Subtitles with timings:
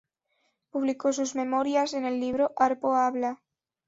[0.71, 3.39] Publicó sus memorias en el libro "¡Harpo Habla!